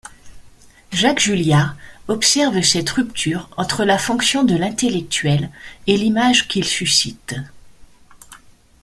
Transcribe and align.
Jacques 0.91 1.19
Julliard 1.19 1.75
observe 2.07 2.63
cette 2.63 2.89
rupture 2.89 3.49
entre 3.55 3.85
la 3.85 3.99
fonction 3.99 4.43
de 4.43 4.55
l'intellectuel 4.57 5.51
et 5.85 5.95
l'image 5.95 6.47
qu'il 6.47 6.63
suscite. 6.65 7.35